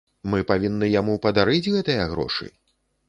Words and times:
Мы 0.33 0.39
павінны 0.51 0.89
яму 0.99 1.17
падарыць 1.25 1.71
гэтыя 1.77 2.09
грошы? 2.15 2.49